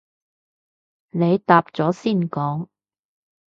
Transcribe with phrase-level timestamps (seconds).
[1.11, 2.67] 你答咗先講